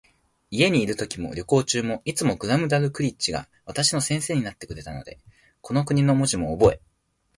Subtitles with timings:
[0.49, 5.19] 家にいるときも、旅行中も、いつもグラムダルクリッチが私の先生になってくれたので、
[5.61, 6.81] この国の文字もおぼえ、